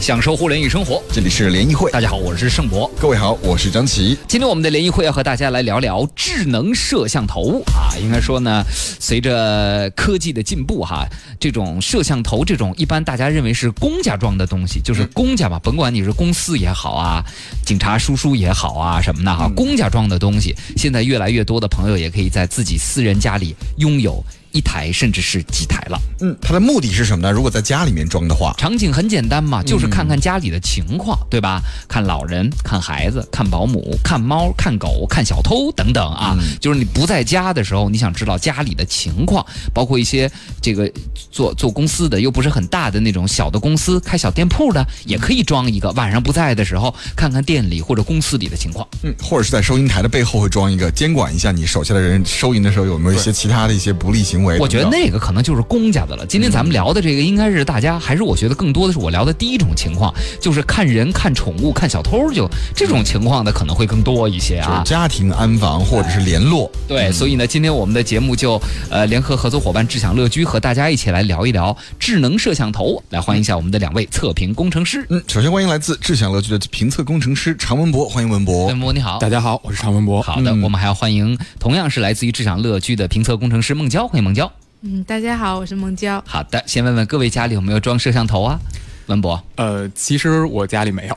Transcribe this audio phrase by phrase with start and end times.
[0.00, 1.02] 享受互联与生活。
[1.12, 2.90] 这里是联谊会，大家好，我是盛博。
[2.98, 4.16] 各位好，我是张琪。
[4.26, 7.92] 今天我们的联谊会要和大家来聊聊智能摄像头啊。
[8.00, 8.64] 应该说呢，
[8.98, 11.06] 随着科技的进步哈，
[11.38, 17.22] 这种摄像头这种一般大家认为是公家装的东西，就是公家嘛，甭管你是公司也好啊，
[17.66, 24.24] 警察叔叔也好啊什么的哈，公家装的东西，现在越来越多的朋友也可以在自己私人家里拥有。
[24.52, 26.00] 一台甚至是几台了。
[26.22, 27.32] 嗯，它的目的是什么呢？
[27.32, 31.62] 如果在家里面装的话，场景很简单嘛，就是看看家里的情况，对吧？
[31.88, 36.36] 看老人、看孩子、看保姆、看猫、看狗、看小偷等等啊。
[36.60, 40.90] 就是你不在家的时候，你想知道家里的情况，包括一些这个
[41.30, 45.90] 做做公司的又不是很大的那种小的公司，开小店铺的也可以装一个。
[45.92, 48.86] 晚上不在的时候，看看店里或者公司里的情况。
[49.02, 54.39] 嗯，或者是在收银台的背后会装一个，监管一下你手下的人收银的时候有没有一些其他的一些不利行。
[54.44, 56.26] 我觉得那个可能就是公家的了。
[56.26, 64.82] 今天咱们聊的这个，应该是大家还是我觉得更多的是我聊的第一种情况，就是看人、看宠物、看小偷，就这种情况的可能会更多一些啊。
[64.84, 66.70] 家庭安防或者是联络。
[66.88, 68.60] 对，所以呢，今天我们的节目就
[68.90, 73.02] 呃联合合作伙伴智享乐居和大家一起来聊一聊智能摄像头。
[73.10, 75.04] 来欢迎一下我们的两位测评工程师。
[75.10, 78.66] 嗯，首先欢迎来自智享乐居的评测工程师常文博，欢迎文博。
[78.66, 80.20] 文博你好，大家好，我是常文博。
[80.22, 84.50] 好的，我们还要欢迎同样是来自于智享乐居的评测工程师孟娇，欢迎孟娇。
[84.82, 86.22] 嗯，大家好，我是孟娇。
[86.26, 88.58] 好的，先问问各位家里有没有装摄像头啊？
[89.06, 91.16] 文博，呃，其实我家里没有，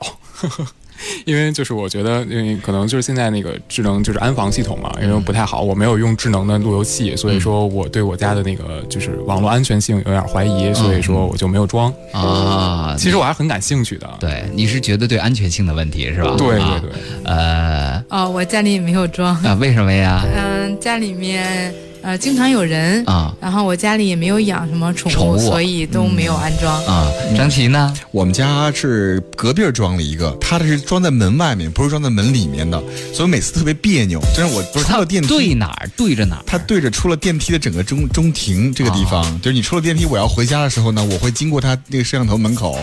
[1.25, 12.95] 因为就是我觉得，因为可能就是现在那个智能就是安防系统嘛，因为不太好，我没有用智能的路由器，所以说我对我家的那个就是网络安全性有点怀疑，所以说我就没有装啊。
[12.97, 14.09] 其实我还很感兴趣的。
[14.19, 16.35] 对，你是觉得对安全性的问题是吧？
[16.35, 16.89] 对对对。
[17.25, 19.53] 呃，哦，我家里也没有装啊？
[19.61, 20.25] 为什么呀？
[20.35, 21.71] 嗯，家里面。
[22.03, 27.09] 呃，经常有人啊，然后我家里也没有养什么宠物，所以都没有安装啊。
[27.37, 27.93] 张琪呢？
[28.11, 34.19] 我们家是隔壁装了一个，他的是装在门外面，不是装在门里面的，所以每次特别别扭。
[34.35, 39.23] 就是我不是他的电梯对哪儿对着哪儿，他对着出了电梯的整个中中庭这个地方。
[39.41, 42.77] 就是你出了电梯，我要回家的时候呢，我会经过他那个摄像头门口，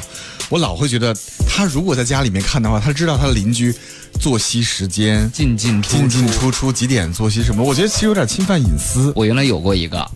[0.49, 1.15] 我老会觉得
[1.47, 3.75] 他如果在家里面看的话，他知道他的邻居。
[4.19, 7.63] 作息时间进进进进出出几点作息什么？
[7.63, 9.10] 我觉得其实有点侵犯隐私。
[9.15, 10.07] 我原来有过一个，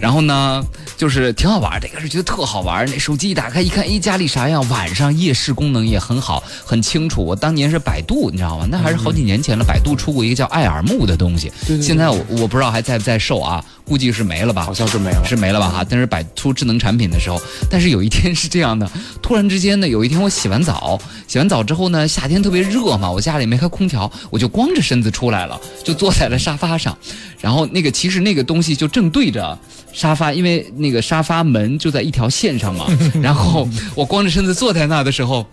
[0.00, 0.64] 然后呢，
[0.96, 2.86] 就是挺好玩的，个是觉得特好玩。
[2.90, 4.66] 那手机一打开一看，哎，家里啥样？
[4.68, 7.22] 晚上夜视功能也很好，很清楚。
[7.22, 8.66] 我当年是百度，你知道吗？
[8.70, 9.64] 那还是好几年前了。
[9.64, 13.64] 百度出过一个叫爱尔木的东西，现在我我不知道还在不在售啊？
[13.84, 14.64] 估计是没了吧？
[14.64, 15.68] 好像是没了，是没了吧？
[15.68, 15.86] 哈！
[15.88, 20.98] 但是摆出智能产品的时候，但是有一天是这样的，突然之间呢，有一天我洗完澡，
[21.28, 23.42] 洗完澡之后呢，夏天特别热嘛，我家里。
[23.52, 26.96] 没开空调，我就光着身子出来了，就坐在了沙发上，
[27.38, 29.58] 然后那个其实那个东西就正对着
[29.92, 32.86] 沙发，因为那个沙发门就在一条线上嘛。
[33.20, 35.44] 然后我光着身子坐在那的时候，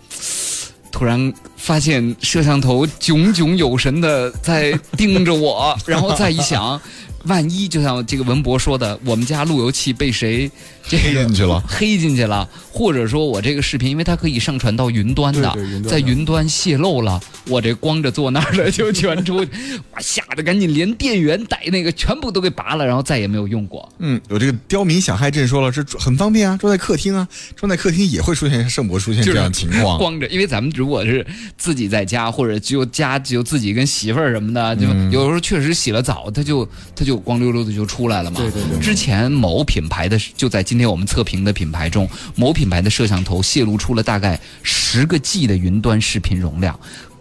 [0.93, 6.79] 突然发现摄像头炯炯有神的在盯着我，然后再一想。
[7.25, 10.49] 万一就像这个文博说的，我们家路由器被谁
[10.89, 11.63] 黑进去了？
[11.67, 15.55] 黑进去了，或者说我这个视频，因为它可以上传到云端的，
[15.87, 23.87] 在云端泄露了，我这光着坐那儿的就全出，哇，吓得赶紧连电源带那个全部都给拔了，然后再也没有用过。
[23.99, 29.99] 嗯，有这个刁民想害朕说了，这很方便啊，装在客厅啊，装在客厅也会出现圣博出现这样的情况。
[29.99, 31.23] 光着，因为咱们如果是
[31.55, 37.08] 自己在家，或者只有家只有自己跟媳妇儿什么的，就有时候确实洗了澡，他就他就。
[37.17, 38.39] 光溜溜的就出来了嘛？
[38.39, 38.79] 对对对。
[38.79, 46.79] 之前某品牌的就在今天我们测评的品牌中，某品牌的摄像头泄露出了大概十个 G 的云端视频容量。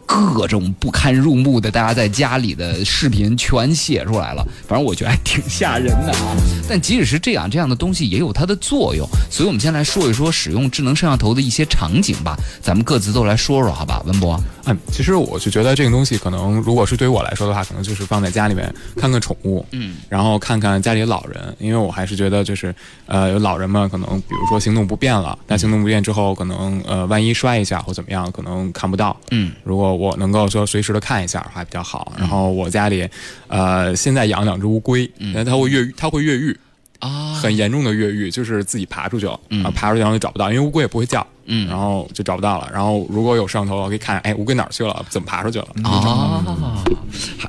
[0.09, 4.43] 各种不堪入目的，大家在家里的视频全写出来了。
[4.67, 6.35] 反正我觉得还挺吓人的啊。
[6.67, 9.07] 但即使是这样，这样的东西也有它的作用。
[9.31, 12.35] 所以我们先来说一说使用智能摄像头的一些场景吧。
[12.63, 14.03] 咱们各自都来说说，好吧？
[14.07, 22.75] 文博，嗯，其实我就觉得这个东西可能，如果是对于我来说的话，可能就是放在家里面看看宠物，嗯，然后看看家里老人，因为我还是觉得就是，
[23.07, 29.98] 呃，有老人们可能，比如说行动不便了，但行动不便之后，可能呃，万一摔一下或怎么样，可能看不到，嗯，如果。
[29.99, 33.09] 我能够说随时的看一下还比较好，然后我家里，
[33.49, 36.57] 呃，现在养两只乌龟，嗯，它会越，它会越狱
[37.01, 41.27] 啊，很严重的越狱，就是自己爬出去了，嗯，爬出去然后就找不到，因为乌龟也不会叫。
[41.49, 42.71] 嗯，然后就找不到了。
[42.73, 45.05] 然后如果有摄像头，我可以看，哎，乌龟哪儿去了？
[45.09, 45.67] 怎么爬出去了？
[45.83, 46.45] 啊，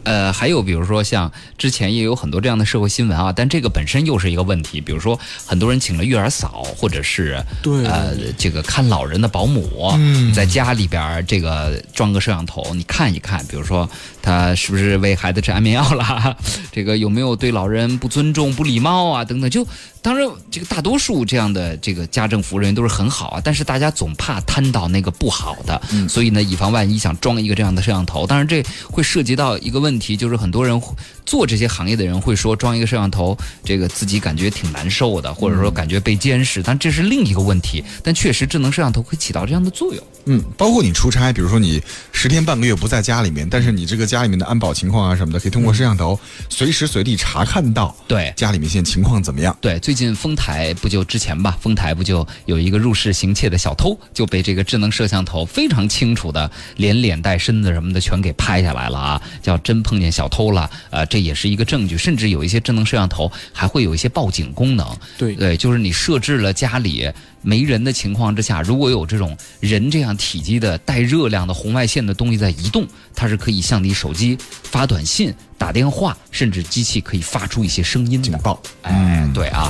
[0.04, 4.82] 呃，还有比如说像之前也有很多这样的社会新闻啊，但这个本身又是一个问题。
[4.82, 9.94] 比如说很多人请了育儿嫂，或者是对呃这个看老人的保姆，
[10.34, 13.88] 在家里边这个装个摄像头，你看一看，比如说
[14.22, 16.36] 他是不是为孩子吃安眠药了？
[16.72, 19.26] 这个有没有对老人不尊重、不礼貌啊？
[19.26, 19.68] 等等，就
[20.02, 28.26] 当然，这个大多数这样的这个家政服务人员都是很好啊，但是大家总怕摊到那个不好的，所以呢，以防万一，想装一个这样的摄像头。
[28.28, 30.80] 当然，这会涉及到一个问题，就是很多人
[31.26, 36.62] 做这些行业的人会说，装一个摄像头，这个自己感觉挺难受的，或者说感觉被监视。
[36.64, 37.84] 但这是另一个问题。
[38.04, 40.04] 但确实，智能摄像头会起到这样的作用。
[40.26, 41.82] 嗯，包括你出差，比如说你
[42.12, 46.20] 十天半个月不在家里面，但是你这个家里面的安保情况啊什么的，可以通过摄像头
[46.50, 47.96] 随时随地查看到。
[48.08, 49.56] 对，家里面现在情况怎么样？
[49.62, 50.74] 对，最近丰台。
[50.82, 61.98] 不就之前吧，丰台不就有一个入室行窃的小偷，就被这个智能摄像头非常清楚的连脸带身子什么的全给拍下来了啊，叫真碰见小偷了，呃，这也是一个证据。
[61.98, 64.86] 甚至有一些智能摄像头还会有一些报警功能，
[65.18, 67.10] 对对，就是你设置了家里
[67.42, 75.34] 没人的情况之下，如果有这种人这样体积的带热量的红外线的东西在移动，它是可以向你手机发短信。
[75.60, 78.58] 打电话，甚至机器可以发出一些声音警报。
[78.82, 79.70] 哎，对啊，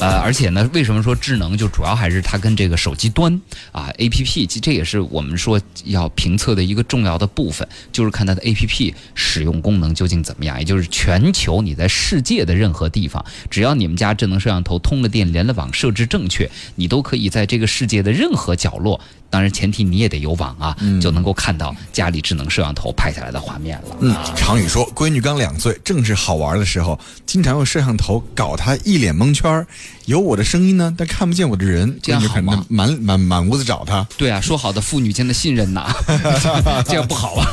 [0.00, 1.56] 呃，而且呢，为什么说智能？
[1.56, 3.40] 就主要还是它跟这个手机端
[3.70, 10.58] 啊，A P P，这也是我们说要评测的一个重要的部分，就是看它的 A P P 使用功能究竟怎么样。
[10.58, 19.00] 也就是全球你在世界的任何地方，只要你们家智能摄像头通了电、连了网、设置正确，你都可以在这个世界的任何角落。
[19.32, 23.96] 当然，前提你也得有网啊，就能够看到家里智能摄像头拍下来的画面了。
[24.00, 29.64] 嗯，常宇说，闺女刚两岁，正是好玩的时候，经常用摄像头搞她一脸蒙圈
[30.06, 32.66] 有我的声音呢，但看不见我的人，这样好吗？
[32.68, 34.04] 满满满屋子找她。
[34.16, 35.88] 对啊，说好的父女间的信任呐，
[36.86, 37.46] 这样不好啊。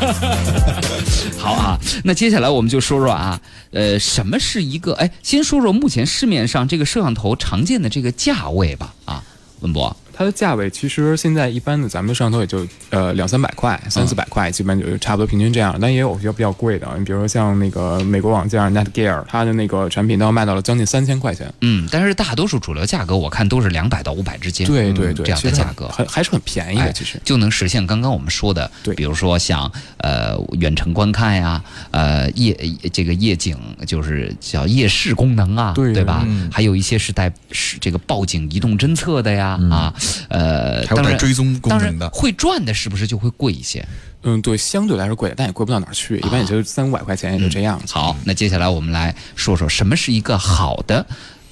[1.38, 3.40] 好啊，那接下来我们就说说啊，
[3.70, 4.94] 呃，什么是一个？
[4.94, 8.96] 哎，先说说目前市面上这个摄像头常见的这个价位吧。
[9.06, 9.24] 啊，
[9.62, 9.96] 文博。
[10.18, 15.78] 它的价位其实现在一般的咱们的摄像头也就呃两三百块、三四百块，基本就差不多平均这样。
[15.80, 21.54] 但也有些比较贵的，你比如说像那个美国网站 Netgear，它的那个产品都要卖到了将近三千块钱。
[21.62, 24.66] 嗯，但是大多数主流价格我看都是两百到五百之间。
[24.66, 32.58] 对对对，这样的价格还还是很便宜的，其实就能实现刚刚我们说的，比如说像呃远程观看呀，呃夜
[32.92, 33.56] 这个夜景
[33.86, 36.26] 就是叫夜视功能啊，对吧？
[36.52, 39.94] 还有一些是带是这个报警移动侦测的呀，啊
[40.30, 40.86] 呃。
[40.88, 43.86] 还有带追踪功能的，会转的，是不是就会贵一些？
[44.24, 47.82] 嗯，对，相对来说贵，但也贵不到哪儿去，一般也就三五百块钱，也就这样。
[47.90, 51.06] 好，那接下来我们来说说什么是一个好的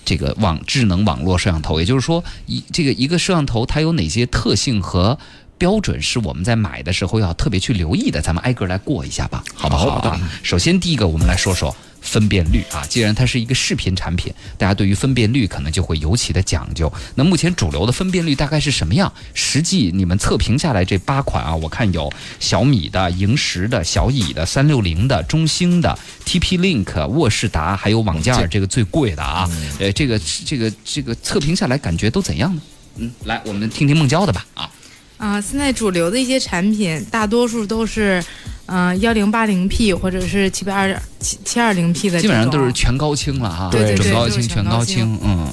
[0.03, 5.17] 这个网智能网络摄像头，也就是说，一这个一个摄像头它有哪些特性和
[5.57, 8.21] 标准是我们在买的时候要特别去留意的？
[8.21, 9.89] 咱们挨个来过一下吧，好不好？
[9.89, 10.19] 好的。
[10.43, 11.75] 首先第一个，我们来说说。
[12.05, 16.91] 分辨率啊，既然它是一个视频产品，大家对于分辨率可能就会尤其的讲究。
[17.15, 19.11] 那目前主流的分辨率大概是什么样？
[19.33, 22.09] 实际你们测评下来这八款啊，我看有
[22.39, 29.49] 小米的、萤石的、小蚁的、三六零的、中兴的、TP-Link、沃士达，还有网件这个最贵的啊。
[29.79, 32.61] 呃，这个这个这个测评下来感觉都怎样呢？
[32.97, 34.45] 嗯，来我们听听孟娇的吧。
[34.53, 34.71] 啊
[35.17, 38.23] 啊，现在主流的一些产品大多数都是。
[38.67, 45.47] 嗯，幺零八零 P 或者是七百二七七二零 P 的，基本上都是全高清了哈，对准高清全高清，嗯。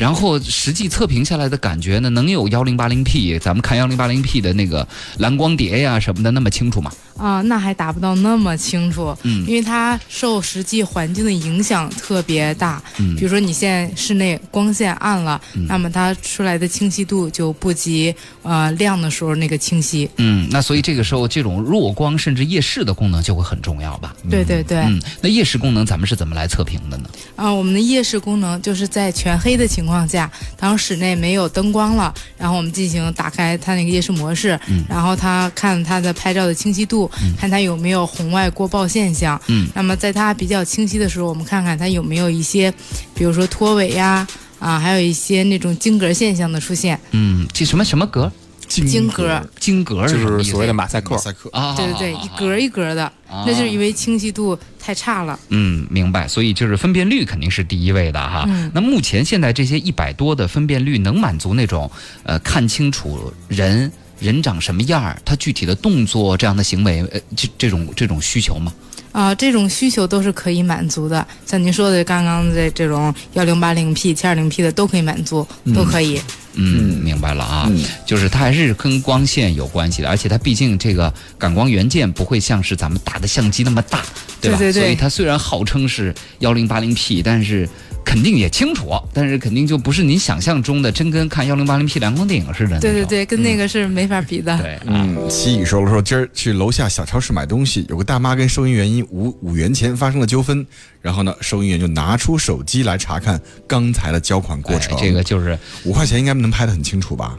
[0.00, 4.86] 然后实际测评下来的感觉呢，能有幺零八零 P，咱们看幺零八零 P 的那个
[5.18, 6.90] 蓝光碟呀什么的那么清楚吗？
[7.18, 15.38] 啊，那还达不到那么清楚，嗯，因为它受实际环境的影响特别大，嗯，比如说你现在室内光线暗了，
[15.68, 24.16] 那么它出来的清晰度就不及呃亮的时候那个清晰，嗯，那所以这个时候这种弱光甚至夜视的功能就会很重要吧？
[24.30, 27.10] 对对对，嗯，那夜视功能咱们是怎么来测评的呢？
[27.36, 37.10] 啊，我们的夜视功能就是在全黑的情况下，当室内没有灯光了，然后我们进行打开它那个夜视模式，然后它看它的拍照的清晰度。
[37.38, 39.40] 看它有没有红外过曝现象。
[39.46, 42.72] 嗯，那么在它比较清晰的时候，我们看看它有没有一些，
[43.14, 44.26] 比如说脱尾呀，
[44.58, 46.98] 啊，还有一些那种晶格现象的出现。
[47.12, 48.30] 嗯，这什么什么格？
[48.70, 51.10] 晶格，晶格就是所谓的马赛克。
[51.10, 55.38] 马赛克啊，对对对，一格一格的，那就是因为清晰度太差了。
[55.48, 56.28] 嗯，明白。
[56.28, 58.48] 所以就是分辨率肯定是第一位的哈。
[58.72, 61.90] 那目前现在这些一百多的分辨率能满足那种
[62.22, 63.90] 呃看清楚人。
[64.20, 68.72] 人长什么样儿，他具体的动作这样的行为，呃，这这种这种需求吗？
[69.12, 71.26] 啊，这种需求都是可以满足的。
[71.44, 76.20] 像您说的刚刚的这种幺零八零 P、七二零 P 的都可以满足，都可以。
[76.52, 77.68] 嗯，明白了啊，
[78.06, 84.04] 就是它还是跟光线有关系的，而且它毕竟这个感光元件不会像是咱们大的相机那么大，
[84.40, 84.58] 对吧？
[84.58, 84.82] 对对对。
[84.82, 87.68] 所以它虽然号称是幺零八零 P，但是
[88.04, 92.80] 肯定也清楚，但是肯定就不是您想象中的，真跟看幺零八零 P 蓝光电影似的。
[92.80, 94.56] 对对对，跟那个是没法比的。
[94.58, 100.66] 对，嗯，西乙说了说，今儿去楼下小超市买东西，有个大妈跟收银员因五五元钱发生了纠纷，
[101.00, 104.96] 然后呢，收银员就拿出手机来查看刚才的交款过程。
[104.96, 107.38] 哎这个就是五块钱应该能拍得很清楚吧？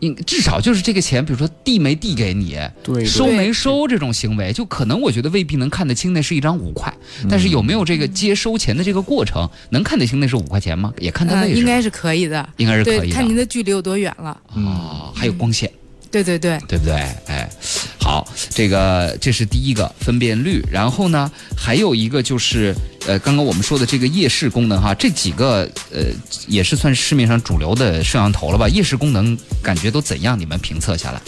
[0.00, 6.92] 应至少就是这个钱，比如说递没递给你，对收没收这种行为，就可能我觉得未必能看得清那是一张五块，
[7.28, 10.92] 但是有没有这个接收钱的这个过程，能看得清那是五块钱吗？
[10.98, 12.48] 也看它嗯，位置，应该是可以的。
[12.56, 13.14] 应该是可以，的。
[13.14, 14.30] 看您的距离有多远了。
[14.54, 15.70] 啊，还有光线。
[16.10, 16.94] 对对对，对不对？
[17.26, 17.48] 哎，
[18.00, 22.74] 好，这个这是第一个分辨率，然后呢，还有一个就是
[23.06, 26.04] 呃，刚刚我们说的这个夜视功能哈，这几个呃
[26.48, 28.66] 也是算市面上主流的摄像头了吧？
[28.68, 30.38] 夜视功能感觉都怎样？
[30.38, 31.20] 你们评测下来？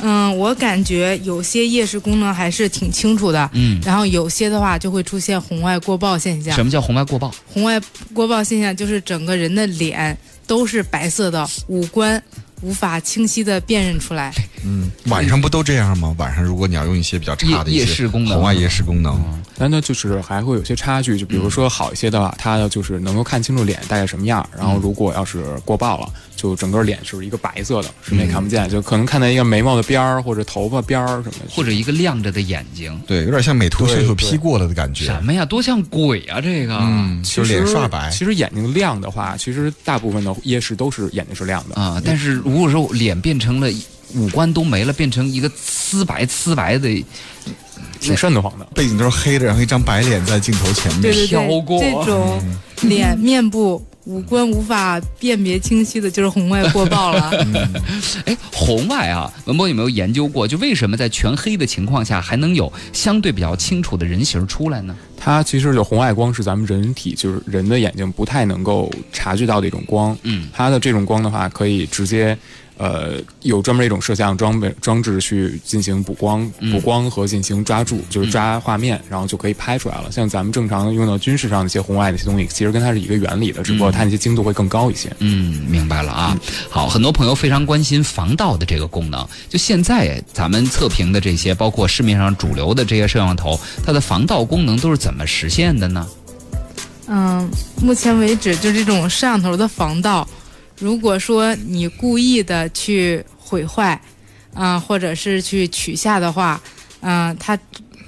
[0.00, 6.54] 嗯，我感觉有些夜视功能还是挺清楚的，嗯，然后有些的话就会出现红外过曝现象。
[6.54, 7.34] 什么叫红外过曝？
[7.46, 7.80] 红外
[8.14, 12.22] 过曝现象就是整个人的脸都是白色的，五官
[12.62, 14.32] 无法清晰的辨认出来。
[14.64, 16.14] 嗯，晚上不都这样吗？
[16.18, 19.22] 晚上如果你要用一些比较差的夜夜视功能红外夜视功能，
[19.56, 32.98] 但那，就是还会有些差距，就比如说好一些的话，它就是能够看清楚脸大概什么样，然后如果要是过曝了，就整个脸是一个白色的，什么也看不见，就可能看到一个眉毛的边儿或者头发边儿什么的，或者一个亮着的眼睛？
[33.06, 35.24] 对，有点像美图秀秀 P 过了的感觉什。
[35.24, 35.44] 么呀？
[35.44, 36.40] 多像鬼啊！
[36.40, 38.10] 这个，嗯，就其实脸刷白。
[38.10, 43.68] 其实眼睛亮的话，其实大部分的夜视都是眼睛是亮的啊，但是如果说脸变成了
[44.14, 47.04] 五官都没了，变成一个瓷白瓷白的，
[48.00, 48.64] 挺瘆得慌的。
[48.66, 51.12] 背景都是黑的，然后一张白脸在镜头前面。
[51.26, 52.40] 飘过，这种
[52.82, 57.30] 脸、面部、五官无法辨别清晰的，就是红外过曝了。
[58.24, 60.46] 哎，红外啊，文博有没有研究过？
[60.46, 64.96] 就为什么在全黑的情况下，还能有相对比较清楚的人形出来呢？
[65.16, 70.16] 它其实就红外光是咱们人体就是人的眼睛不太能够察觉到的一种光。
[70.22, 72.38] 嗯，它的这种光的话，可以直接。
[72.76, 80.12] 呃，有专门一种摄像装备装置去进行补光、嗯补光和进行抓住，就是抓画面，然后就可以拍出来了。
[80.12, 85.10] 像咱们正常用到军事上的一些红外的一些东西，其实跟它是一个原理的，只不过它那些精度会更高一些。
[85.20, 86.38] 嗯，明白了啊。
[86.68, 89.26] 好，很多朋友非常关心防盗的这个功能。
[89.48, 96.06] 就现在咱们测评的这些，包括市面上主流的这些摄像头，它的防盗功能都是怎么实现的呢？
[97.08, 97.48] 嗯，
[97.80, 100.26] 目前为止，就这种摄像头的防盗，
[100.78, 104.00] 如果说你故意的去毁坏，
[104.54, 106.60] 啊、或者是去取下的话，
[107.00, 107.58] 嗯、它，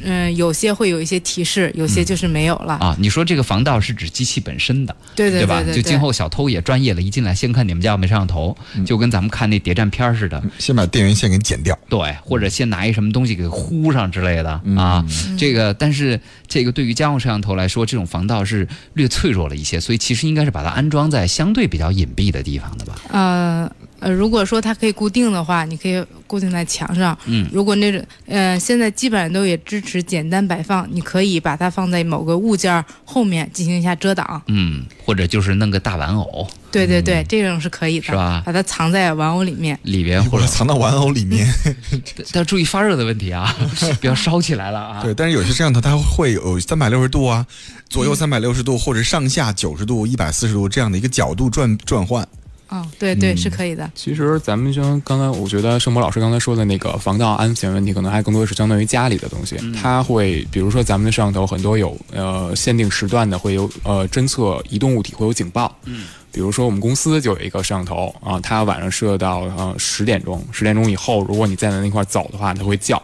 [0.03, 2.75] 嗯、有些会有一些提示，有些就是没有了。
[2.75, 5.63] 啊，你说这个防盗是指机器本身的，对对吧？
[5.63, 10.43] 对对，就今后小偷也专业了，一进来先看你们家有没有摄像头，就跟咱们看那谍战片儿似的。
[10.59, 11.79] 先把电源线给剪掉。
[11.89, 15.05] 对，或者先拿一什么东西给糊上之类的、啊。
[15.39, 22.95] 这个，但是这个对于家用摄像头来说，这种防盗是略脆弱了一些，所以其实应该是把它安装在相对比较隐蔽的地方的吧。
[23.11, 27.17] 呃呃，如果说它可以固定的话，你可以固定在墙上。
[27.27, 34.41] 嗯，如果那种呃，现在基本上都也支持简单摆放，你可以把它放在某个物件儿后面进行一下遮挡。
[34.47, 39.79] 嗯，或者就是弄个大玩偶对对对，这种是可以的，是吧把它藏在玩偶里面。
[39.85, 41.49] 里边，或者或者藏到玩偶里面。
[42.31, 43.57] 但注意发热的问题啊，
[44.01, 45.01] 不要烧起来了啊。
[45.03, 47.47] 对，但是有些摄像头它会有三百六十度啊，
[47.89, 52.27] 左右三百六十度或者上下九十度、一百四十度这样的一个角度转转换。
[52.69, 53.91] 哦，对对，是可以的。
[53.95, 59.57] 其实咱们像刚才，我觉得盛博老师刚才说的那个防盗安全问题，可能还更多是相当于家里的东西。
[59.75, 65.75] 它会，比如说咱们的摄像头很多有呃限定时段的，会有呃侦测移动物体，会有警报。
[65.85, 73.03] 嗯，比如说我们公司就有一个摄像头啊，它晚上设到呃十点钟，十点钟以后，如果你在那块走的话，它会叫。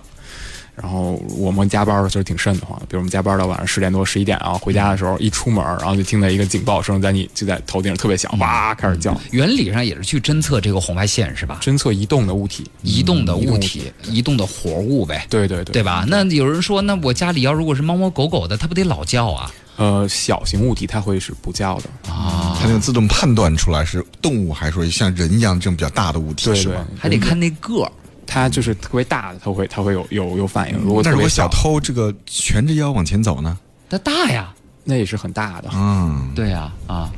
[0.76, 11.60] 然后我们加班的时候挺瘆得慌的，比如我们加班到晚上十点多、十一点，然后回家的时候一出门，然后就听到一个警报声在你就在头顶上特别响，哇开始叫，原理上也是去侦测这个红外线是吧？
[11.62, 12.64] 侦测移动的物体。
[12.82, 15.26] 移动的移动物物体，移动的活物呗。
[15.30, 16.04] 对对对，对吧？
[16.08, 19.50] 那有人说，那我家里要如果是猫猫狗狗的，它不得老叫啊？
[19.76, 27.92] 呃，小型物体它会是不叫的，啊，它能自动判断出来是动物还是说像人一样这种比较大的物体，对对是吧？，还得看那个儿。
[28.26, 30.78] 它就是特别大的，它会它会有有有反应。
[30.78, 33.58] 如果特别那如果小小，偷这个蜷着腰往前走呢？
[33.88, 34.52] 它大呀，
[34.82, 35.70] 那也是很大的。
[35.72, 37.12] 嗯对呀，啊，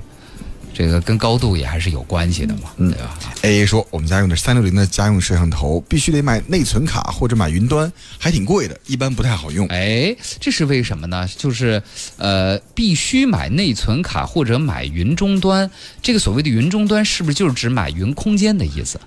[0.74, 9.66] 这个跟高度也还是有关系的嘛，对吧？，A A 说我们家用的是三六零的家用摄像头，必须得买内存卡或者买云端，还挺贵的，一般不太好用。
[9.68, 11.26] 哎，这是为什么呢？
[11.36, 11.82] 就是
[12.18, 15.70] 呃，必须买内存卡或者买云终端。
[16.02, 19.00] 这个所谓的云终端，是不是就是指买云空间的意思？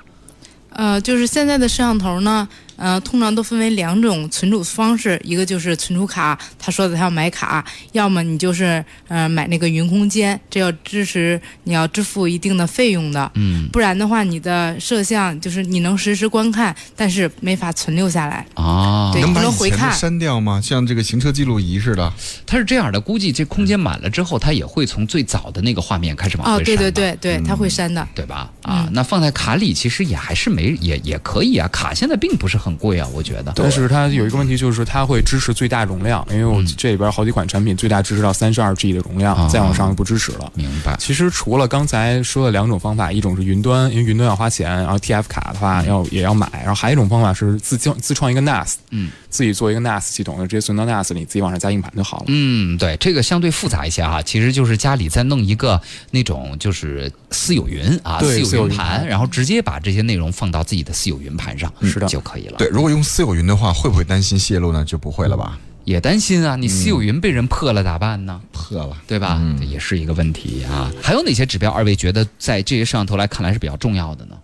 [0.72, 18.46] 呃，就是现在的摄像头呢，呃，通常都分为两种存储方式，一个就是存储卡，他说的他要买卡，要么你就是呃买那个云空间，这要支持你要支付一定的费用的，嗯不然的话，你的摄像就是你能实时观看，但是没法存留下来。
[18.54, 20.60] 啊，对不能能把以前的回看删掉吗？
[20.62, 22.12] 像这个行车记录仪似的。
[22.46, 28.08] 它是这样的，估计这空间满了之后，它也会从最早的那个画面开始往回删吧对对对，它会删的。
[28.16, 28.50] 对吧？
[28.64, 33.54] 啊，嗯那放在卡里其实也还是没也也可以啊，卡现在并不是很贵啊，我觉得。
[33.56, 40.52] 但是它有一个问题，就是它会支持最大容量，因为我这里边好几款产品最大支持到三十二 G 的容量，啊再往上就不支持了。
[40.56, 40.96] 明白。
[41.00, 48.76] 其实除了刚才说的两种方法，一种是云端，因为云端要花钱，然后 TF 卡的话要也要买，然后还有一种方法是自创自创一个 NAS，
[49.06, 52.26] 嗯，自己做一个 NAS 系统，直接存到 NAS 里，自己往上加硬盘就好了。
[52.28, 62.58] 嗯，对，这个相对复杂一些啊，其实就是家里再弄一个那种就是私有云啊，私有云私有云盘，盘然后直接把这些内容放到自己的私有云盘上，是的就可以了。
[62.58, 64.84] 对，如果用私有云的话，会不会担心泄露呢？
[64.84, 65.58] 就不会了吧？
[65.86, 68.40] 也担心啊，你私有云被人破了咋办呢？
[68.52, 68.96] 破了。
[69.08, 69.42] 对吧？
[69.58, 70.92] 这也是一个问题啊。
[71.02, 74.36] 还有哪些指标，二位觉得在这些摄像头来看来是比较重要的呢？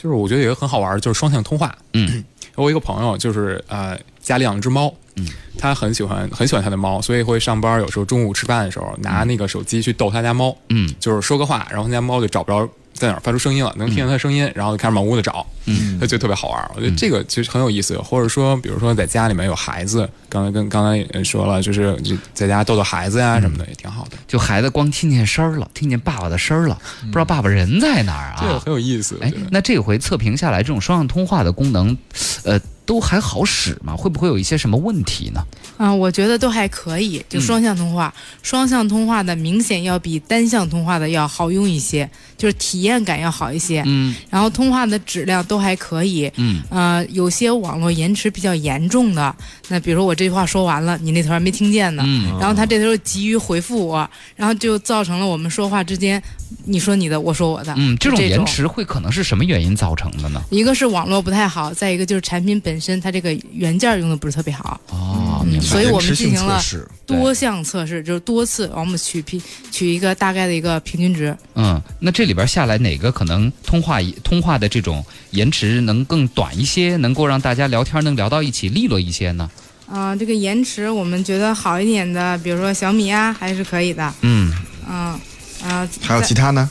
[0.00, 1.76] 就是我觉得有一个很好玩的，就是双向通话。
[1.94, 2.24] 嗯，
[2.54, 5.26] 我有一个朋友就是呃家里养了只猫，嗯，
[5.58, 10.88] 他很喜欢很喜欢他的猫，所以会上班有时候中午吃饭的时候拿那个手机去逗他家猫，嗯。
[11.00, 16.70] 就是说个话，然后他家猫就找不着在哪儿发出声音了，能听见他的声音，然后就开始满屋子找，嗯，他觉得特别好玩。
[16.74, 28.38] 我觉得这个其实很有意思，或者说比如说在家里面有孩子，刚才跟刚才也说了，就是就在家逗逗孩子呀什么的也挺好的，就孩子光听见声儿了，听见爸爸的声儿了，不知道爸爸人在哪儿啊？
[28.40, 29.16] 这个很有意思。
[29.20, 31.96] 我哎，那这回测评下来，这种双向通话的功能，
[32.42, 33.94] 呃，都还好使吗？
[33.94, 35.42] 会不会有一些什么问题呢？
[35.76, 43.82] 啊、我觉得都还可以，就双向通话，双向通话的明显要比单向通话的要好用一些，就是体验感要好一些。
[43.84, 49.36] 嗯然后通话的质量都还可以，嗯呃，有些网络延迟比较严重的，
[49.68, 56.20] 那比如说我这句话说完了，你那头还没听见呢，嗯然后他这头急于回复我，然后就造成了我们说话之间，
[56.64, 60.42] 你说你的，我说我的，嗯，这种延迟会可能是什么原因造成的呢？
[60.50, 65.64] 一个是网络不太好，再一个就是产品本身它这个原件用的不是特别好，哦，明白。
[65.64, 66.60] 所以我们进行了
[67.06, 69.40] 多项测试，就是多次，我们取平
[69.70, 71.36] 取一个大概的一个平均值。
[71.54, 79.50] 嗯，那这里边下来哪个可能通话通话的这种延迟能更短一些，能够让大家聊天能聊到一起利落一些呢？
[79.90, 84.12] 啊、这个延迟我们觉得好一点的，比如说小米啊，还是可以的。
[84.20, 84.52] 嗯
[84.86, 85.18] 嗯，
[85.62, 86.68] 啊，还有其他呢？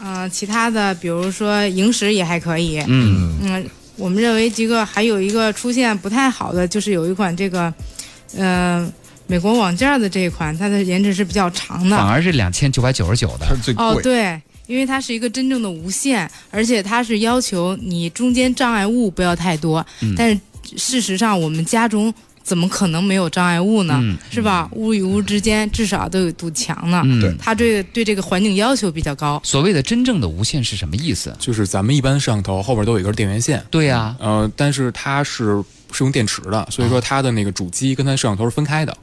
[0.00, 2.78] 呃，其他的，比如说萤石也还可以。
[2.86, 7.72] 嗯嗯，我们认为这个还有一个出现不太好的，就是有一款这个，
[8.36, 8.88] 呃，
[9.26, 11.96] 美国网件的这一款，它的延迟是比较长的。
[11.96, 13.46] 反而是两千九百九十九的。
[13.48, 13.84] 它最贵。
[13.84, 19.84] 哦，对，因为它是一个真正的无线，而且它是要求你中间障碍物不要太多。
[20.00, 20.38] 嗯但是
[20.76, 22.12] 事实上，我们家中
[22.48, 23.98] 怎么可能没有障碍物呢？
[24.00, 24.66] 嗯是吧？
[24.72, 27.02] 屋与屋之间至少都有堵墙呢。
[27.38, 29.38] 它对对这个环境要求比较高。
[29.44, 31.36] 所谓的真正的无线是什么意思？
[31.38, 38.96] 就是咱们一般摄像头后边都有一根电源线，对呀、呃，但是它是是用电池的，所以说它的那个主机跟它摄像头是分开的，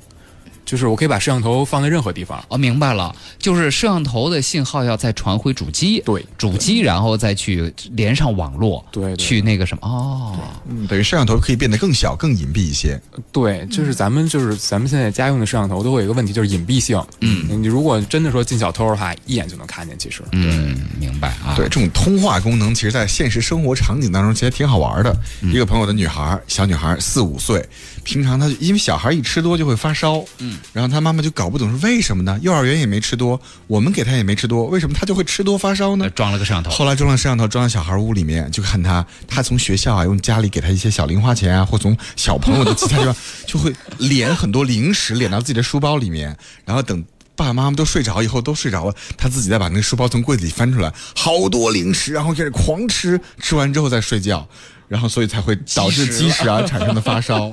[0.65, 2.43] 就是我可以把摄像头放在任何地方。
[2.49, 12.99] 哦，明白了，就是摄像头的信号要再传回主机，对，主机然后再去连上网络，对对去那个什么哦，嗯，等于摄像头可以变得更小、更隐蔽一些。
[13.31, 17.01] 对，就是咱们就是咱们现在家用的摄像头都会有一个问题，就是隐蔽性。
[17.21, 19.95] 嗯，你如果真的说进小偷的话，一眼就能看见。
[19.97, 25.15] 其实，嗯，明白啊，对，这种通话功能，其实在现实生活场景当中，其实挺好玩的。
[25.41, 27.65] 嗯一个朋友的女孩，小女孩四五岁，
[28.03, 32.37] 平常她因为小孩一吃多就会发烧，嗯，然后他妈妈就搞不懂是为什么呢？
[32.41, 36.09] 幼儿园也没吃多，我们给他也没吃多，为什么他就会吃多发烧呢呃？
[36.11, 43.15] 装了个摄像头，后来装了摄像头，装到小孩屋里面，就看他，他从学校啊，用家里给他一些小零花钱啊，或从小朋友的其他地方，
[43.45, 47.03] 就会敛很多零食，敛到自己的书包里面，然后等
[47.35, 54.47] 爸爸妈妈都睡着以后，都睡着了，他自己再把那个书包从柜子里翻出来，好多零食，然后开始狂吃，吃完之后再睡觉。
[54.87, 57.51] 然后，所以才会导致积食啊 产生的发烧，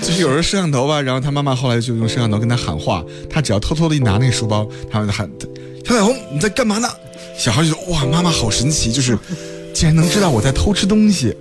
[0.00, 5.30] 就是有人摄像头吧，然后他妈妈后来就用摄像头跟他喊话，他只要偷偷的一拿那个书包，他们喊
[5.86, 6.88] 小彩虹你在干嘛呢？
[7.38, 9.16] 小孩就说哇，妈妈好神奇，就是
[9.74, 11.36] 竟然能知道我在偷吃东西。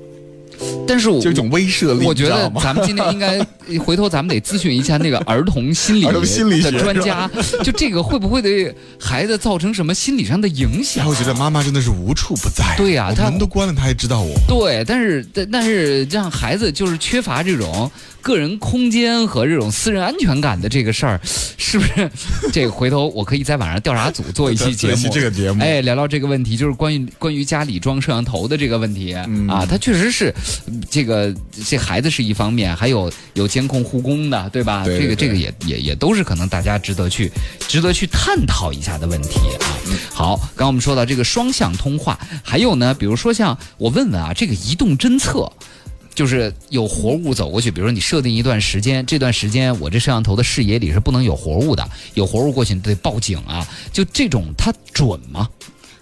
[0.88, 3.40] 但是我就一种威慑力，我觉得 咱们今天应该
[3.80, 7.30] 回头咱们得咨询一下那个儿童心理 心理学的专家，
[7.64, 11.12] 就这个会不会对孩子造成什么心理上的影响后？
[11.12, 12.66] 我觉得妈妈真的是无处不在。
[12.72, 14.34] 我对呀她门都关了，他还知道我。
[14.48, 17.90] 对，但是但但是让孩子就是缺乏这种
[18.22, 21.20] 个人空间和这种私人安全感的这个事儿，
[21.58, 22.10] 是不是？
[22.52, 30.34] 这个回头我可以在晚上调查组做一期节目，这个节目，哎，聊聊这个问题，就是关于关于家里装摄像头的这个问题、嗯啊，它确实是
[30.68, 31.34] 嗯这个
[31.66, 34.84] 这孩子是一方面，还有有监控护工的，对吧？
[34.84, 37.32] 对对对这个这个也也也都是可能大家值得去
[37.68, 39.66] 值得去探讨一下的问题啊。
[40.14, 45.52] 好，刚刚我们说到这个双向通话，还有呢，比如说像我问问啊，这个移动侦测。
[46.18, 53.64] 就是有活物走过去，比如说你设定一段时间，这段时间我这摄像头的视野里是不能有活物的，有活物过去你得报警啊。
[53.94, 55.48] 就这种它准吗？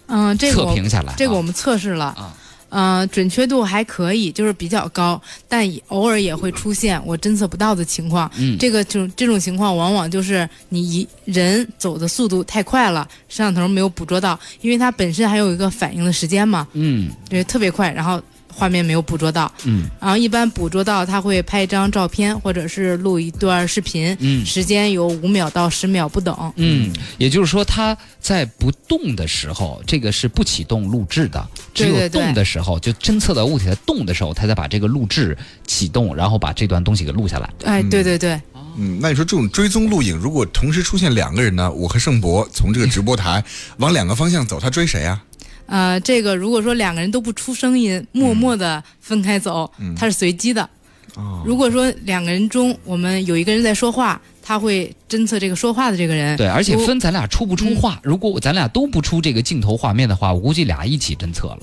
[0.07, 2.33] 嗯，这个测评下来，啊这个我们测试了啊，
[2.75, 8.29] 呃，准确度还可以，就是比较高，但也偶尔也会出现我侦测不到的情况。
[8.35, 8.57] 嗯。
[8.59, 17.09] 这个就这种情况，往往就是你一人走的速度太快了，摄像头没有捕捉到，因为它本身还有一个反应的时间嘛，嗯。
[17.29, 18.21] 对，特别快，然后
[18.53, 19.89] 画面没有捕捉到，嗯。
[20.01, 24.45] 然后一般捕捉到他会拍一张照片或者是录一段视频，嗯。
[24.45, 26.53] 时间有五秒到十秒不等。
[26.57, 31.39] 嗯，也就是说，它在不动的时候，这个是不启动录制的；
[31.75, 37.53] 只有动的时候，就侦测到物体在动的时候，它才把这个录制启动，然后把这段东西给录下来。
[37.65, 38.41] 哎，对对对，
[38.77, 41.69] 嗯，那你说这种追踪录影，如果同时出现两个人呢？
[41.71, 43.43] 我和盛博从这个直播台
[43.77, 45.21] 往两个方向走，他追谁啊？
[45.67, 50.69] 呃，这个如果说两个人都不出声音，默默的分开走，它是随机的。
[51.15, 56.37] 哦，如果说两个人中我们有一个人在说话，他会侦测这个说话的这个人。
[56.37, 57.99] 对，而且分咱俩出不出话。
[58.03, 61.59] 如果咱俩都不出这个镜头画面的话，我估计俩一起侦测了，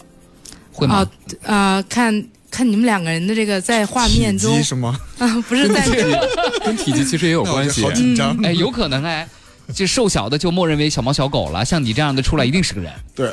[0.72, 0.96] 会吗？
[0.96, 1.10] 啊
[1.44, 4.98] 呃，看看你们两个人的这个在画面中体积是吗？
[5.18, 5.86] 啊，不是在
[6.66, 7.92] 跟体积其实也有关系好。
[7.92, 8.36] 紧张。
[8.42, 9.28] 哎，有可能哎。
[9.74, 13.32] 这瘦小的就默认为小猫小狗了，像你这样的出来一定是个人对，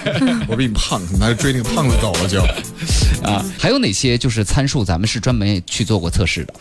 [0.48, 2.40] 我比你胖，你还追那个胖子走了就。
[3.22, 3.44] 啊。
[3.58, 6.54] 还有哪些就是参数，咱们是专门去做过测试的？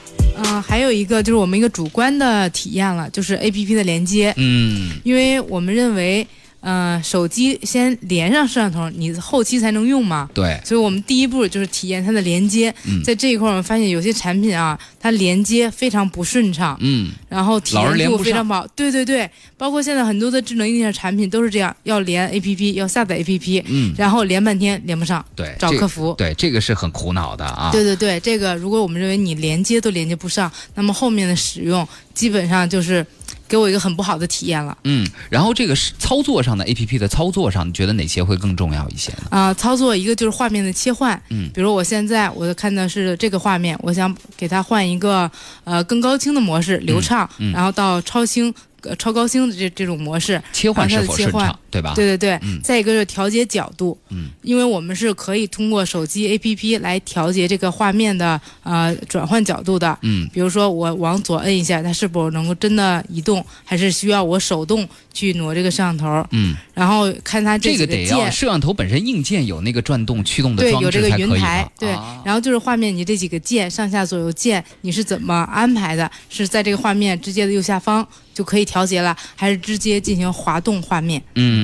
[0.43, 6.25] 啊、还有一个就是我们一个主观的体验了，就是 A P P 的连接，嗯因为我们认为，
[6.61, 10.29] 呃，手机先连上摄像头，你后期才能用嘛。
[10.33, 13.01] 对，所以我们第一步就是体验它的连接，嗯。
[13.03, 17.11] 在这一块儿我们发现有些产品啊，它连接非常不顺畅，嗯。
[17.29, 18.67] 然后体验度非常不好。
[18.75, 26.13] 对对对，包括现在很多的智能硬件产品都是这样，要连 APP，要下载 APP，嗯，然后连半天连不上，对，找客服。
[26.17, 27.69] 对，这个是很苦恼的啊。
[27.71, 33.05] 对对对，这个如果我们认为你连接都连接不上，那么后面的使用基本上就是
[33.49, 34.77] 给我一个很不好的体验了。
[34.85, 39.23] 嗯，然后这个是操作上的 A P P 的操作上，你觉得哪些会更重要一些呢？
[39.31, 45.29] 啊、操作一个就是画面的切换，嗯比如我现在我看的是这个画面，我想给它换一个
[45.63, 51.93] 呃更高清的模式，流畅，嗯然后到超清、呃、超高清的这这种模式，切换是否顺畅，对吧？
[51.95, 52.59] 对对对，嗯。
[52.63, 59.97] 再一个就是调节角度，嗯，因为我们是可以通过手机 APP 来调节这个画面的呃转换角度的。
[60.01, 60.27] 嗯。
[60.33, 66.25] 比如说我往左摁一下，它是否能够真的移动，还是需要我手动去挪这个摄像头？
[66.31, 71.91] 嗯，然后看它几这个得要键，摄像头本身硬件有那个转动驱动的对，装有这个云台，对。
[71.91, 72.21] 啊。
[72.25, 76.09] 然后就是画面，你这几个键上下左右键你是怎么安排的？
[76.29, 81.21] 是在这个画面直接的右下方就可以调节了，还是直接进行滑动画面？
[81.35, 81.58] 嗯，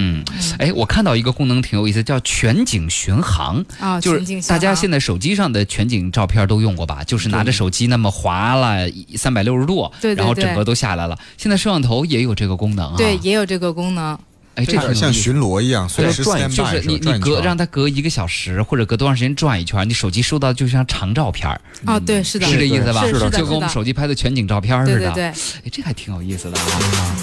[0.57, 3.63] 哎，我看到一个功能挺有意思，叫全景巡航。
[3.79, 3.99] 啊？
[3.99, 7.03] 就是大家现在手机上的全景照片都用过吧？
[7.03, 11.17] 就是拿着手机那么滑了三百六十度，对对对然后整个都下来了。
[11.37, 12.95] 现在摄像头也有这个功能啊。
[12.97, 14.17] 对，也有这个功能。
[14.55, 23.01] 哎，这像巡逻一样，随时转就是你你吧转一圈隔让它隔一个小时或者隔多长时间转一圈，你手机收到就像长照片儿，哦，对，是的，是这意思吧？
[23.01, 24.99] 是是的，就跟我们手机拍的全景照片似的。
[24.99, 25.33] 对对对，哎，
[25.69, 27.15] 这还挺有意思的啊。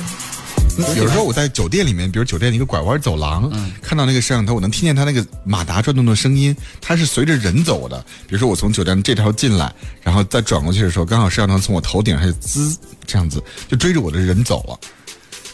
[0.97, 7.99] 有时候我在酒店里面，比如酒店的一个拐弯走廊，嗯看到那个摄像头，我能听见它那个马达转动的声音，它是随着人走的。
[8.27, 14.79] 比如说我从酒店这条进来，然后再转过去的时候，刚好摄像头从我头顶上就滋这样子，就追着我的人走了。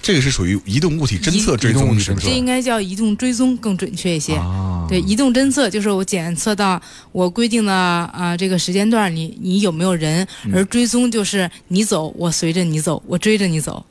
[0.00, 2.26] 这个是属于移动物体侦测追踪，是不是？
[2.28, 4.34] 这应该叫移动追踪更准确一些。
[4.36, 6.80] 啊，对，移动侦测就是我检测到
[7.12, 13.84] 我规定的啊、呃这个时间段你你有没有人，而追踪就是你走，我随着你走，我追着你走。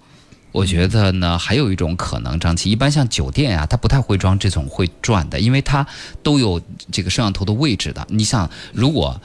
[0.57, 5.85] 我觉得呢，还有一种可能，张琪，一般像酒店啊，它不太会装这种会转的，因为它
[6.23, 6.59] 都有
[6.91, 8.03] 这个摄像头的位置的。
[8.09, 9.21] 你想，如果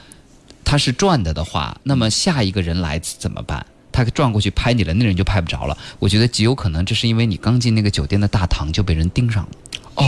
[0.63, 3.65] 它是转的的话，那么下一个人来怎么办？
[3.91, 5.77] 他转过去拍你了，那人就拍不着了。
[5.99, 9.51] 我觉得极有可能这是因为你刚进那个酒店的大堂就被人盯上了。
[9.95, 10.05] 哦，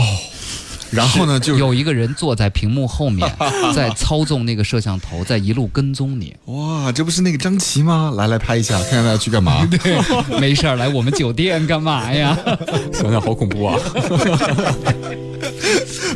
[0.91, 3.29] 然后呢，就有一个人坐在屏幕后面，
[3.75, 6.35] 在操纵那个摄像头，在一路跟踪你。
[6.45, 8.13] 哇，这不是那个张琪吗？
[8.15, 9.65] 来来拍一下，看看他要去干嘛。
[9.71, 9.99] 对，
[10.39, 12.37] 没事儿来我们酒店干嘛呀？
[12.93, 13.79] 想想好恐怖啊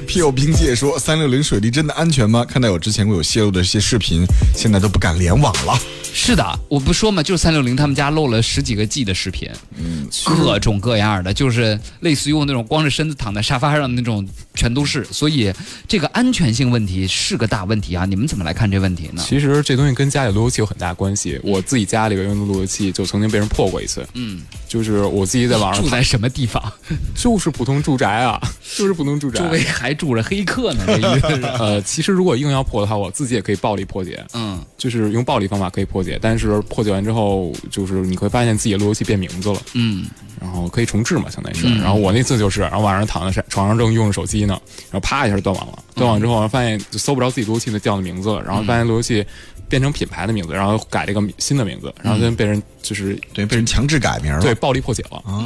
[0.08, 2.44] ！P O 冰界说：“三六零水滴真的安全吗？
[2.48, 5.80] 看到有之前会有泄露的一些视频，现在都不敢联网了。
[6.22, 15.06] 是的，我不说嘛，就是三六零他们家漏了十几个 G 的视频，嗯，各种各样的，就是类似于我那种光着身子躺在沙发上的那种，全都是。
[15.06, 15.52] 所以
[15.88, 18.04] 这个安全性问题是个大问题啊！
[18.06, 19.24] 你们怎么来看这问题呢？
[19.26, 21.40] 其实这东西跟家里路由器有很大关系。
[21.42, 26.62] 我自己家里边用的路由器就曾经被人破过一次，嗯，就是我自己在网上住在什么地方？
[27.16, 28.40] 就是普通住宅啊，
[28.78, 30.84] 就是不能住宅，周围还住着黑客呢。
[30.86, 36.18] 这意思是， 呃，其实如果硬要破的话，我自己也可以暴力破解，嗯，就是用暴力方法可以破解。
[36.22, 40.06] 但是破解完之后，就是你会发现自己的路由器变名字了，嗯，
[40.40, 41.68] 然后可以重置嘛，相当于是。
[41.80, 44.60] 然后我那次就是，然后晚上躺在床上正用着手机呢，
[44.92, 45.80] 然后啪一下就断网了。
[45.96, 49.26] 断网之后，发现就搜不着自己路由器的叫的名字了，然后发现路由器
[49.68, 55.22] 变成品牌的名字，然后改了一个新的名字，然后就被人就是等于被人强制改名了，对，暴力破解了。
[55.26, 55.44] 哦，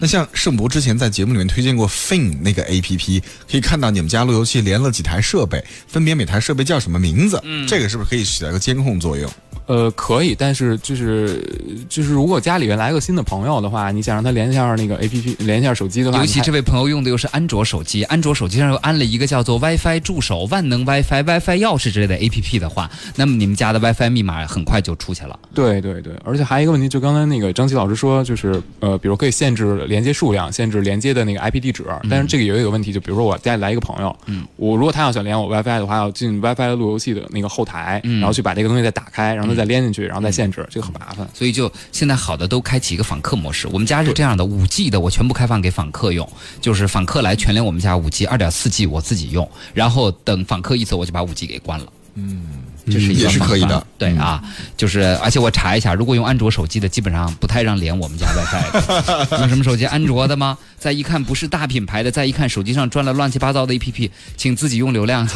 [0.00, 7.40] 那像盛博之前在节目里面推荐过 Fin 那个 A P P，可以看到你们家路由器连了几台设备，分别每台设备叫什么名字？
[7.44, 9.30] 嗯，这个是不是可以起到一个监控作用？
[9.66, 11.40] 呃，可以，但是就是
[11.88, 25.38] 就是，如果家里面来个新的朋友的话，你想让他连一下那个 A P P，连一下手机的话，尤其这位朋友用的又是安卓手机，安卓手机上又安了一个叫做 WiFi 助手、万能 WiFi、WiFi 钥匙之类的 A P P 的话，那么你们家的 WiFi 密码很快就出去了。
[25.54, 40.32] 对对对，而且还有一个问题，就刚才那个张琪老师说，就是呃，比如可以限制连接数量，限制连接的那个 I P 地址，但是这个也有一个问题，就比如说我家里来一个朋友，嗯，我如果他要想连我 WiFi 的话，要进 WiFi 的路由器的那个后台，然后去把这个东西再打开，然后再连进去，然后再。
[40.32, 43.68] 限制这个很麻烦，所以就现在好的都开启一个访客模式。
[43.68, 46.26] 我们家是这样的，五 G 的我全部开放给访客用，
[46.58, 51.86] 就是访客来全连我们家五 G，二点四 G 我自己用，然后等访客一走我就把五 G 给关了。
[52.14, 53.86] 嗯，这是也是可以的。
[53.98, 54.42] 对啊，
[54.76, 59.38] 就是而且我查一下，如果用安卓手机的，基本上不太让连我们家 WiFi。
[59.40, 59.84] 用什么手机？
[59.86, 60.58] 安卓的吗？
[60.82, 65.34] 再一看不是大品牌的，再一看手机上装了乱七八糟的 APP，请自己用流量去，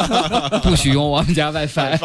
[0.62, 1.96] 不许用我们家 WiFi。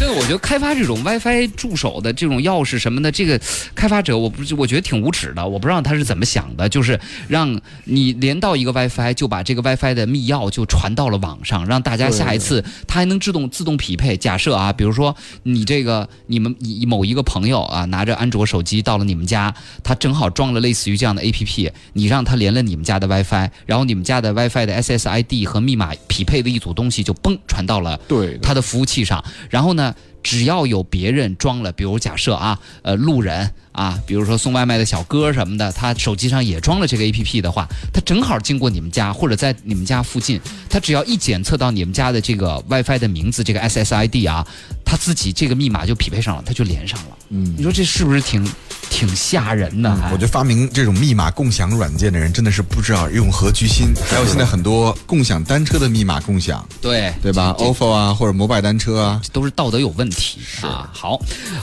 [0.00, 3.40] 这个我觉得开发这种 WiFi 助手的这种钥匙什么的，这个
[3.76, 5.46] 开发者我不我觉得挺无耻的。
[5.46, 14.16] 我不知道他是怎么想的，就是让你连到一个 WiFi，就把这个 WiFi 的密钥就传到了网上，让大家下一次他还能自动自动匹配。
[14.16, 16.56] 假设啊，比如说你这个你们
[16.88, 29.94] 某一个朋友啊拿着安卓手机到了你们家，他正好装了类似于这样的 APP，你让它连了你们家的 WiFi，然后你们家的 WiFi 的 SSID 和密码匹配的一组东西就嘣传到了对他的服务器上，然后呢？
[30.22, 44.46] 只要有别人装了，比如假设啊，呃，路人啊，比如说送外卖的小哥什么的，他手机上也装了这个 A P P 的话，他正好经过你们家或者在你们家附近，他只要一检测到你们家的这个 WiFi 的名字，这个 S S I D 啊，
[44.84, 47.18] 他自己这个密码就匹配上了，他就连上了。
[47.30, 48.46] 嗯，你说这是不是挺？
[48.92, 53.94] 挺吓人的，我觉得发明这种密码共享软件的人真的是不知道用何居心。
[54.10, 60.90] 还有现在很多共享单车的密码共享，对对吧？ofo 啊，或者摩拜单车啊，都是道德有问题题啊。
[60.92, 61.14] 好，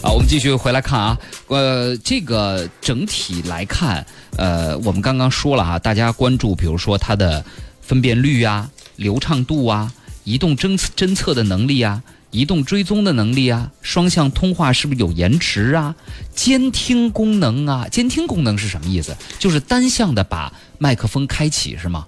[0.02, 4.06] 啊，我们继续回来看啊，呃，这个整体来看，
[4.38, 7.44] 呃，我们刚刚说了哈，大家关注，比如说它的
[7.82, 9.92] 分辨率啊、流畅度啊、
[10.24, 12.02] 移动侦侦测的能力啊。
[12.30, 15.96] 移动追踪的能力啊，双向通话是不是有延迟啊？
[16.36, 19.16] 监听功能啊，监听功能是什么意思？
[19.40, 22.06] 就是单向的把麦克风开启是吗？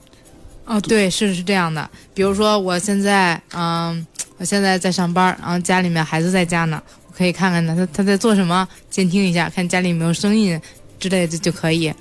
[0.69, 1.89] 哦，对，是是这样的。
[2.13, 4.05] 比如说我现在，嗯，
[4.37, 10.61] 我现在在上班，然后家里面孩子在家呢，我可以看看他他他在做什么，监听一下，看家里有没有声音
[10.99, 11.91] 之类的就可以。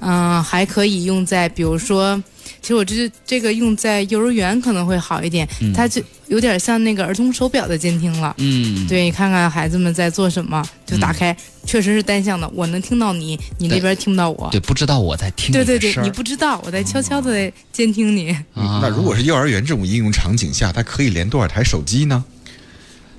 [0.00, 2.20] 嗯，还可以用在比如说。
[2.60, 8.34] 其实我这这个用在幼儿园可能会好一点，它就有点像那个儿童手表的监听了。
[8.38, 14.48] 嗯，对，你看看孩子们在做什么，就打开，确实是单向的，我能听到你，你那边听不到我。
[14.50, 15.52] 对，不知道我在听。
[15.52, 18.36] 对对对，你不知道我在悄悄的监听你。
[18.54, 22.24] 那如果是幼儿园这种应用场景下，它可以连多少台手机呢？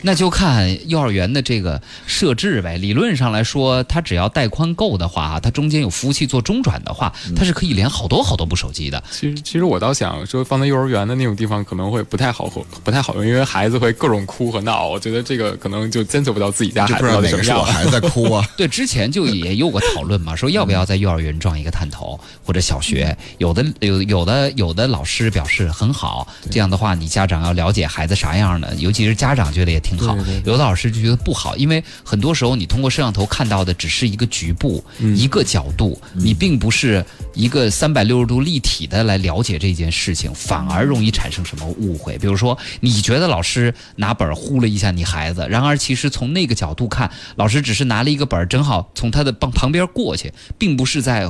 [0.01, 2.77] 那就看幼儿园的这个设置呗。
[2.77, 9.03] 理论上来说，它只要带宽够的话，它中间有服务器做中转的话，它是可以连好多好多部手机的。
[9.11, 12.49] 其实，其实我倒想说，放在幼儿园的那种地方可能会不太好，
[12.83, 14.87] 不太好用，因为孩子会各种哭和闹。
[14.87, 17.65] 我觉得这个可能就监测不到自己家孩子到底什么样。
[17.65, 18.47] 孩子在哭啊？
[18.55, 23.15] 对，之前就也有过讨论嘛，说要不要在幼儿园装一个探头，或者小学。
[23.37, 29.88] 有的有有的有的老师表示很好，这样的话你家长要了解孩子啥样的，尤其是家长觉得也挺。
[29.97, 30.15] 挺好。
[30.45, 34.83] 有的老师就觉得不好因为很多时候你通过摄像头看到的只是一个局部
[35.15, 42.17] 一个角度你并不是一个三百六十度立体的来了解这件事情反而容易产生什么误会。
[42.17, 51.29] 比如说你觉得老师拿本儿呼了一下你孩子然而其实从那个角度看老师只是拿了一个本儿正好从他的旁旁边过去并不是在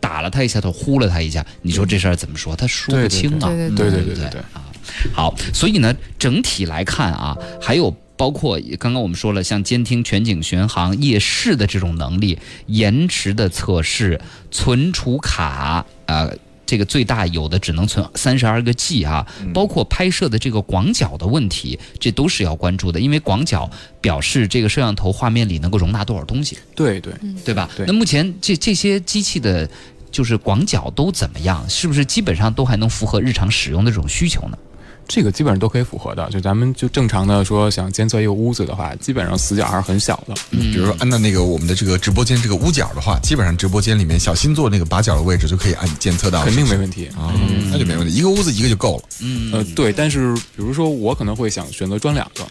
[0.00, 2.56] 打了他一下他呼了他一下你说这事儿怎么说？
[2.56, 3.48] 他说不清啊。
[3.48, 4.40] 对对对对对。
[4.52, 4.64] 啊。
[5.12, 16.36] 好，所以呢，整体来看啊，还有包括刚刚我们说了，像监听、全景巡航、夜视的这种能力，延迟的测试、存储卡，呃。
[16.64, 26.56] 这个最大有的只能存三十二个 G 啊，包括拍摄的这个广角的问题，这都是要关注的，因为广角表示这个摄像头画面里能够容纳多少东西。
[26.74, 27.12] 对对，
[27.44, 27.68] 对吧？
[27.86, 29.68] 那目前这这些机器的，
[30.10, 31.62] 就是广角都怎么样？
[31.68, 34.56] 是不是基本上都还能符合日常使用的这种需求呢？
[35.14, 36.26] 这个基本上都可以符合的。
[36.30, 40.34] 就咱们就正常的说，想监测一个屋子的话，基本上死角还是很小的。
[40.50, 47.08] 比如说按照那个我们的这个直播间这个屋角的话，基本上直播间里面小新座那个把角的位置就可以按监测到，肯定没问题。
[47.08, 47.30] 啊，
[47.70, 49.02] 那就没问题，一个屋子一个就够了。
[49.20, 52.46] 嗯呃，对，但是比如说我可能会想选择装两个，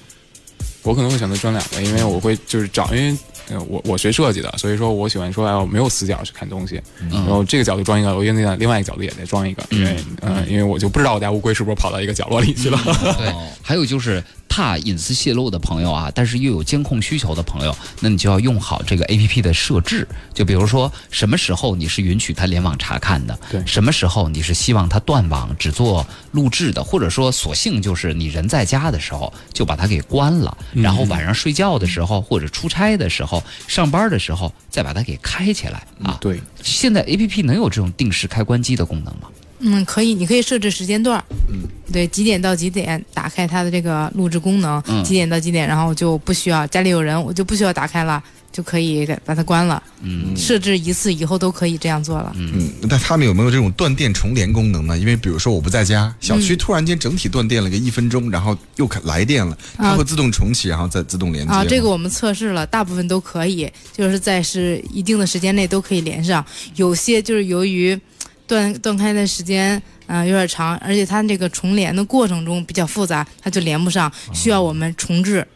[0.84, 3.31] 我可能会选择装两个，因为我会就是找，因为呃
[3.68, 12.80] 我我学设计的，所以说我喜欢说哎我没有死角去看东西，然后这个角度装一个，我另外另外一个角度也得装一个，因为呃因为我就不知道我家乌龟是不是跑到一个角落里去了。
[13.18, 20.06] 对，还有就是怕隐私泄露的朋友啊，但是又有监控需求的朋友，那你就要用好这个 A P P 的设置。
[20.34, 23.40] 就比如说，什么时候你是允许它联网查看的？
[23.50, 36.18] 对什么时候你是希望它断网只做录制的，或者说索性就是你人在家的时候就把它给关了，然后晚上睡觉的时候或者出差的时候、上班的时候再把它给开起来啊。
[36.20, 39.30] 对，现在 A P P 能有这种定时开关机的功能吗？
[39.62, 48.22] 嗯，可以，你可以设置时间段嗯，对，几点到几点打开它的这个录制功能，嗯几点到几点，然后就不需要家里有人，我就不需要打开了，
[48.52, 49.82] 就可以给把它关了。
[50.04, 52.34] 嗯设置一次以后都可以这样做了。
[52.36, 54.98] 嗯，那他们有没有这种断电重连功能呢？
[54.98, 66.44] 因为比如说我不在家，小区突然间整体断电了个一分钟，然后又开来电了，它啊会自动重启，然后再自动连接啊，这个我们测试了，大部分都可以，就是在是一定的时间内都可以连上。
[66.76, 68.00] 有些就是由于
[68.52, 75.48] 断断开的时间啊、呃有点长，而且它这个重连的过程中比较复杂，它就连不上，需要我们重置。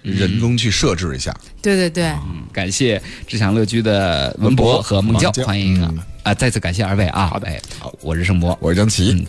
[0.00, 1.38] 人工去设置一下。
[1.60, 6.02] 对对对，嗯，感谢志祥乐居的文博和孟教孟，教欢迎啊嗯！
[6.22, 7.26] 啊，再次感谢二位啊！
[7.26, 9.12] 好的哎，好，我是盛博，我是张琪。
[9.12, 9.26] 嗯